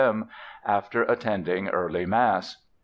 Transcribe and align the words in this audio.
M. 0.03 0.27
("after 0.65 1.03
attending 1.03 1.69
early 1.69 2.07
Mass"). 2.07 2.63